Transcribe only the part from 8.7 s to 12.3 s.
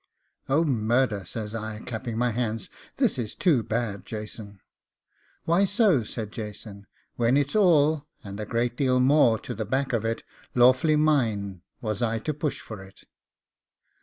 deal more to the back of it, lawfully mine, was I